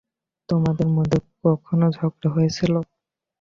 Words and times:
তোমাদের 0.49 0.87
মধ্যে 0.95 1.17
কখনো 1.43 1.85
ঝগড়া 1.97 2.29
হয়েছিল? 2.35 2.73